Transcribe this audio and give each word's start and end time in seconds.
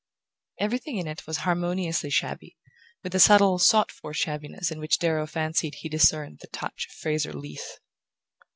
Everything 0.59 0.97
in 0.97 1.05
it 1.05 1.27
was 1.27 1.37
harmoniously 1.45 2.09
shabby, 2.09 2.57
with 3.03 3.13
a 3.13 3.19
subtle 3.19 3.59
sought 3.59 3.91
for 3.91 4.15
shabbiness 4.15 4.71
in 4.71 4.79
which 4.79 4.97
Darrow 4.97 5.27
fancied 5.27 5.75
he 5.75 5.89
discerned 5.89 6.39
the 6.41 6.47
touch 6.47 6.87
of 6.89 6.95
Fraser 6.95 7.33
Leath. 7.33 7.77